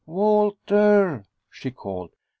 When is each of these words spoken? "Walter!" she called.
"Walter!" 0.07 1.25
she 1.51 1.69
called. 1.69 2.09